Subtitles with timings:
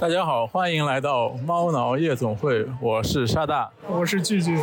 [0.00, 4.56] 大家好，欢迎来到猫挠夜总会，我是沙大，我是聚聚。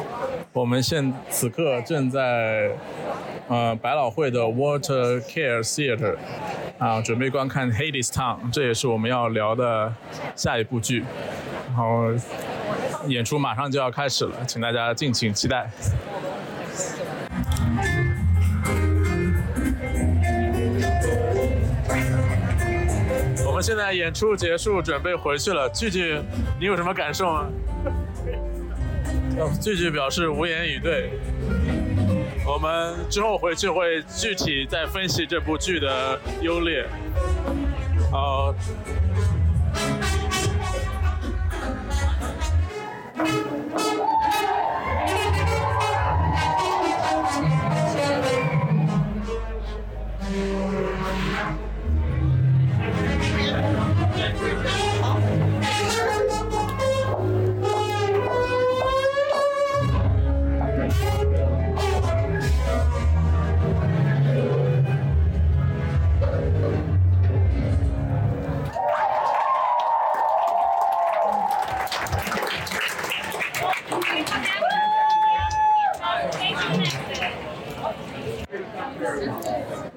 [0.54, 2.72] 我们现此刻正在
[3.50, 6.16] 呃百老汇的 Water Care Theatre
[6.78, 9.94] 啊，准备观看《Hades Town》，这也是我们要聊的
[10.38, 11.04] 下一部剧。
[11.68, 12.06] 然后
[13.08, 15.70] 演出马上就要开始了，请大家敬请期待。
[23.66, 25.68] 现在演出结束，准备回去了。
[25.70, 26.22] 句句，
[26.60, 27.48] 你有什么感受吗？
[29.60, 31.10] 句句表示无言以对。
[32.46, 36.86] 我们之后回去会具体再分析这部剧的优劣。
[38.12, 38.54] 好。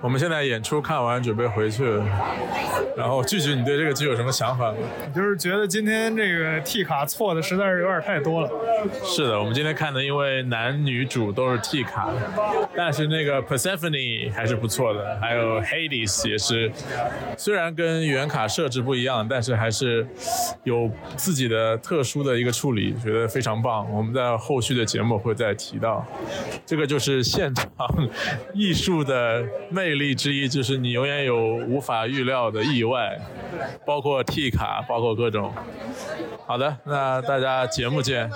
[0.00, 1.84] 我们现在演出看完，准备回去。
[2.96, 4.78] 然后，具体你对这个剧有什么想法吗？
[5.14, 8.50] 就是觉得今天这个 T 卡错的实在是有点太多了。
[9.04, 12.10] 是的，我们今天看的，因为男女主都是 T 卡，
[12.76, 16.70] 但是那个 Persephone 还是不错的，还有 Hades 也是，
[17.36, 20.06] 虽然跟原卡设置不一样，但是还是
[20.64, 23.88] 有自己的特殊的一个处理，觉得非常棒。
[23.92, 26.04] 我们在后续的节目会再提到。
[26.66, 27.66] 这个就是现场
[28.52, 33.18] 艺术的魅力之一，就是你永远有无法预料的意外，
[33.86, 35.52] 包括 T 卡，包括各种。
[36.46, 38.30] 好的，那大家节目见。